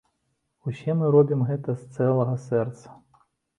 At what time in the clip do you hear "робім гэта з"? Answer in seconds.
1.17-1.93